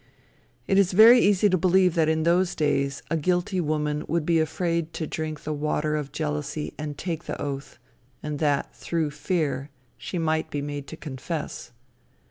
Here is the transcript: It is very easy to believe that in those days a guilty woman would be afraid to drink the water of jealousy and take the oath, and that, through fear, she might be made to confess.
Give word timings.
It 0.65 0.79
is 0.79 0.93
very 0.93 1.19
easy 1.19 1.47
to 1.47 1.59
believe 1.59 1.93
that 1.93 2.09
in 2.09 2.23
those 2.23 2.55
days 2.55 3.03
a 3.11 3.15
guilty 3.17 3.61
woman 3.61 4.03
would 4.07 4.25
be 4.25 4.39
afraid 4.39 4.93
to 4.93 5.05
drink 5.05 5.43
the 5.43 5.53
water 5.53 5.95
of 5.95 6.11
jealousy 6.11 6.73
and 6.79 6.97
take 6.97 7.25
the 7.25 7.39
oath, 7.39 7.77
and 8.23 8.39
that, 8.39 8.75
through 8.75 9.11
fear, 9.11 9.69
she 9.99 10.17
might 10.17 10.49
be 10.49 10.63
made 10.63 10.87
to 10.87 10.97
confess. 10.97 11.71